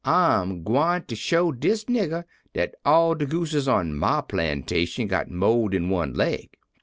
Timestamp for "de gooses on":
3.13-3.93